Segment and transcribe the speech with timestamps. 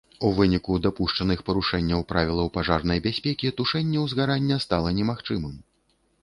[0.27, 5.55] У выніку дапушчаных парушэнняў правілаў пажарнай бяспекі тушэнне узгарання стала немагчымым.